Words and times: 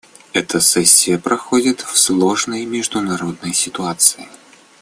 Эта 0.33 0.59
сессия 0.61 1.19
проходит 1.19 1.81
в 1.81 1.95
сложной 1.95 2.65
международной 2.65 3.53
ситуации. 3.53 4.27